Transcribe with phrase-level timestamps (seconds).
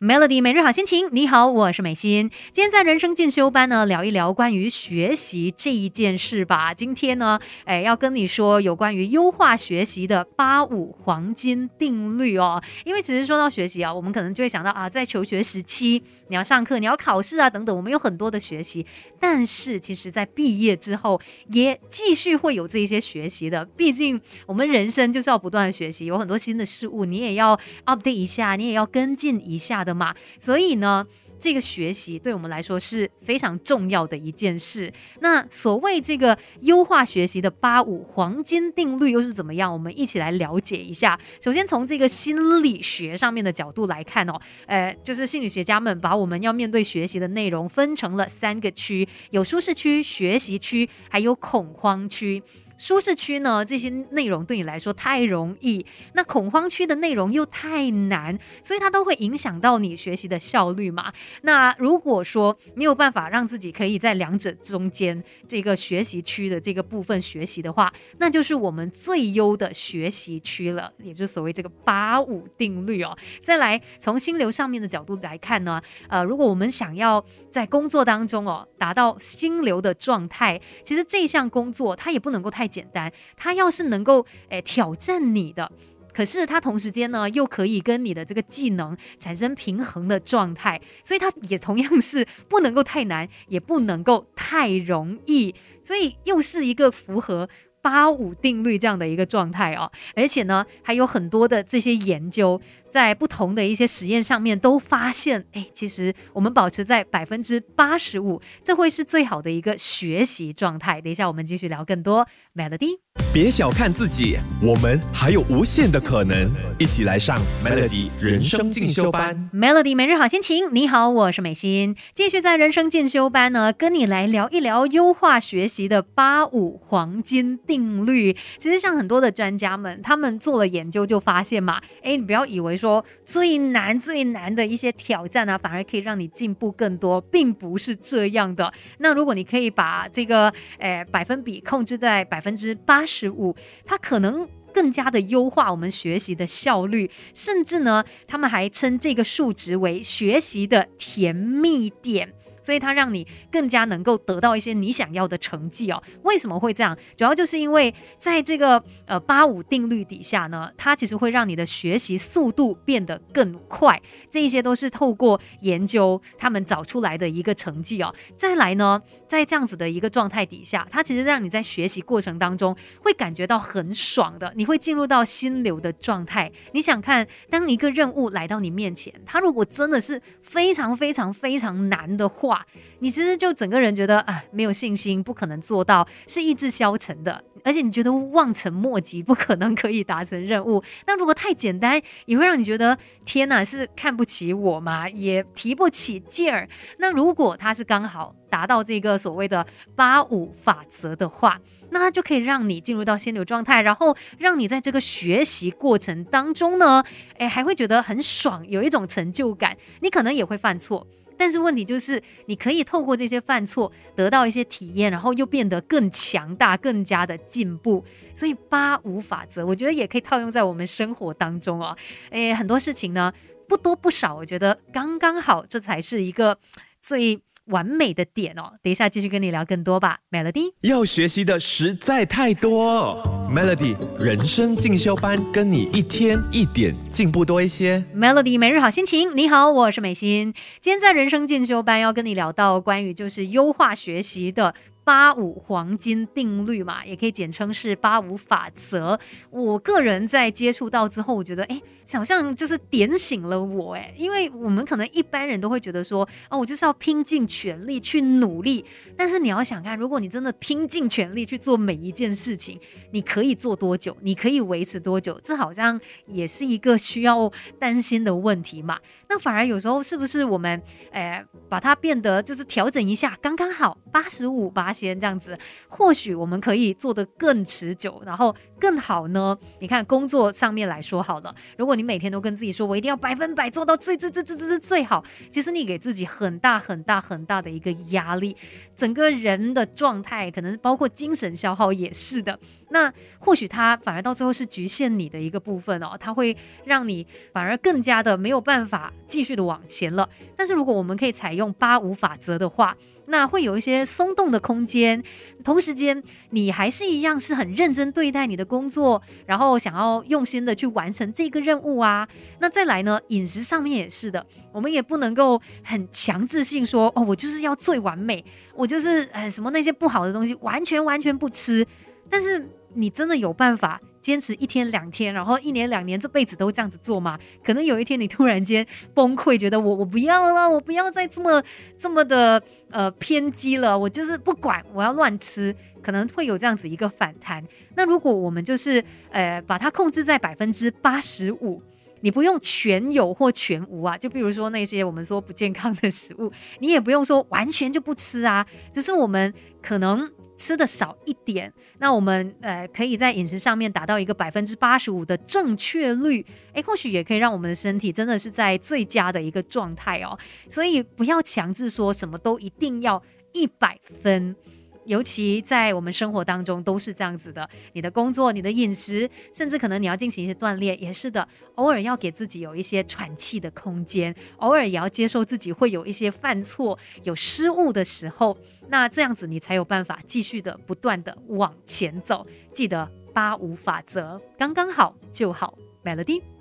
[0.00, 2.30] Melody 每日好心情，你好，我是美心。
[2.52, 6.74] 今天在人生进修班呢，聊一聊关于学习这一件事吧。
[6.74, 12.60] 今天呢，哎，要跟你说有关于优化学习的八五黄金定律哦。
[12.84, 18.84] 因为其实说到学习啊，我们可能就会想到啊，在求学时期，你要上课，你要考试啊，等等，我们有很多的学习。
[19.20, 21.20] 但是其实，在毕业之后，
[21.52, 23.64] 也继续会有这一些学习的。
[23.76, 27.56] 毕竟我们人生就是要不断学习，有很多新的事物，你也要
[27.86, 29.92] update 一下，你也要跟进一下的。
[29.92, 31.06] 嘛，所以呢，
[31.38, 34.90] 这个学习对我们来说是非常重要的一件事。
[35.20, 39.70] 那所谓这个优化学习的八五黄金定律又是怎么样？
[39.70, 41.18] 我们一起来了解一下。
[41.42, 52.42] 首先从这个心理学上面的角度来看哦，呃，就是心理学家们把我们要面对学习的内容分成了三个区，有舒适区、学习区，还有恐慌区。
[52.76, 61.12] 舒适区呢，这些内容对你来说太容易；那恐慌区的内容又太难，所以它都会影响到你学习的效率嘛。
[61.42, 73.16] 那如果说你有办法让自己可以在两者中间这个学习区的这个部分学习的话，那就是我们最优的学习区了，也就是所谓这个八五定律哦。
[73.44, 82.61] 再来从心流上面的角度来看呢，呃，如果我们想要在工作当中哦达到心流的状态，其实这项工作它也不能够太。
[82.62, 85.68] 太简单，它要是能够诶挑战你的，
[86.14, 97.48] 可是它同时间呢又可以跟你的这个技能产生平衡的状态，所以它也同样是不能够太难，也不能够太容易，所以又是一个符合
[97.80, 102.60] 八五定律这样的一个状态哦，而且呢还有很多的这些研究。
[102.92, 111.00] 在不同的一些实验上面都发现，哎，其实我们保持在百分之八十五，这会是最好的一个学习状态。
[111.00, 112.98] 等一下我们继续聊更多 Melody。
[113.32, 116.50] 别小看自己，我们还有无限的可能。
[116.78, 119.50] 一起来上 Melody 人生进修班。
[119.54, 128.36] Melody 每日好心情，你好，我是美心，继续在人生进修班呢，跟你来聊一聊优化学习的八五黄金定律。
[128.58, 132.76] 其实像很多的专家们，他们做了研究就发现嘛，哎，你不要以为。
[132.82, 138.72] 说最难最难的一些挑战呢，反而可以让你进步更多，并不是这样的。
[138.98, 143.54] 那如果你可以把这个诶百分比控制在百分之八十五，
[143.84, 152.32] 它可能更加的优化我们学习的效率，甚至呢，他们还称这个数值为学习的甜蜜点。
[152.62, 156.02] 所以它让你更加能够得到一些你想要的成绩哦。
[156.22, 156.96] 为什么会这样？
[157.16, 164.00] 主要就是因为在这个呃八五定律底下呢，它其实会让你的学习速度变得更快。
[164.30, 168.14] 这一些都是透过研究他们找出来的一个成绩哦。
[168.36, 176.50] 再来呢，在这样子的一个状态底下，它其实让你在学习过程当中会感觉到很爽的，你会进入到心流的状态。
[176.72, 182.51] 你想看，当一个任务来到你面前，它如果真的是非常非常非常难的话，
[183.00, 190.82] 你其实就整个人觉得啊没有信心，不可能做到，是意志消沉的，而且你觉得望尘莫及，不可能可以达成任务。
[191.06, 195.08] 那如果太简单，也会让你觉得天哪，是看不起我吗？
[195.08, 196.68] 也提不起劲儿。
[196.98, 207.04] 那如果它是刚好达到这个所谓的八五法则的话，那它就可以让你进入到心流状态，然后让你在这个学习过程当中呢，
[207.36, 209.76] 哎，还会觉得很爽，有一种成就感。
[210.00, 211.06] 你可能也会犯错。
[211.36, 218.04] 但是问题就是，你可以透过这些犯错得到一些体验，然后又变得更强大、更加的进步。
[218.34, 221.96] 所以八五法则，我觉得也可以套用在我们生活当中啊。
[222.30, 223.32] 诶，很多事情呢，
[223.68, 226.58] 不多不少，我觉得刚刚好，这才是一个
[227.00, 227.40] 最。
[227.66, 230.72] 完美的点哦，等一下继续跟你聊更多吧，Melody。
[230.80, 238.04] 要学习的实在太多，Melody 人生进修班，跟你一天一点进步多一些。
[238.14, 240.52] Melody 每日好心情，你好，我是美心。
[240.80, 244.74] 今天在人生进修班要跟你聊到关于就是优化学习的。
[245.04, 249.18] 八五黄金定律嘛，也可以简称是八五法则。
[249.50, 251.80] 我个人在接触到之后，我觉得，哎，
[252.12, 258.84] 好像就是点醒了我，哎，因为我们可能一般人都会觉得说，哦，我就是要拼尽全力去努力。
[259.16, 262.78] 但是你要想看，如果你真的拼尽全力去做每一件事情，
[263.10, 264.16] 你可以做多久？
[264.20, 265.40] 你可以维持多久？
[265.42, 268.98] 这好像也是一个需要担心的问题嘛。
[269.28, 275.56] 那反而有时候是不是我们，哎，把它变得就是调整一下，刚刚好八十五吧先这样子，
[275.88, 279.56] 或许我们可以做得更持久，然后更好呢。
[279.80, 288.56] 你看工作上面来说好了，如果你每天都跟自己说我一定要百分百做到最最最最最最好，其实你给自己很大很大很大的一个压力，
[288.94, 292.58] 整个人的状态可能包括精神消耗也是的。
[292.90, 296.54] 那或许它反而到最后是局限你的一个部分哦，它会
[296.84, 300.28] 让你反而更加的没有办法继续的往前了。
[300.56, 302.94] 但是如果我们可以采用八五法则的话，
[303.26, 305.22] 那会有一些松动的空空间，
[305.62, 306.20] 同时间
[306.50, 312.28] 你还是一样是很认真对待你的工作，然后想要用心的去完成这个任务啊。
[312.58, 318.44] 那再来呢，饮食上面也是的，我们也不能够很强制性说哦，我就是要最完美，
[318.74, 321.86] 我就是呃什么那些不好的东西完全完全不吃，
[322.28, 322.68] 但是。
[322.94, 327.38] 你真的有办法坚持一天两天，然后一年两年，这辈子都这样子做吗？
[327.64, 331.62] 可能有一天你突然间崩溃，觉得我我不要了，我不要再这么
[331.98, 337.62] 这么的呃偏激了，我就是不管，我要乱吃，可能会有这样子一个反弹。
[337.96, 341.82] 那如果我们就是呃把它控制在百分之八十五，
[342.20, 349.52] 你不用全有或全无啊，就比如说那些我们说不健康的食物，你也不用说完全就不吃啊，只是我们
[349.82, 350.30] 可能。
[350.62, 360.38] 吃的少一点，那我们呃可以在饮食上面达到一个百分之八十五的正确率，诶，或许也可以让我们的身体真的是在最佳的一个状态哦。
[360.70, 363.20] 所以不要强制说什么都一定要
[363.52, 364.54] 一百分。
[365.04, 371.46] 尤其在我们生活当中都是这样子的，你的工作、你的饮食，甚至可能你要进行一些锻炼，也是的。
[371.76, 378.56] 偶尔要给自己有一些喘气的空间，偶尔也要接受自己会有一些犯错、有失误的时候。
[378.88, 382.46] 那这样子你才有办法继续的不断的往前走。
[382.72, 386.51] 记得八五法则，刚刚好就好，Melody。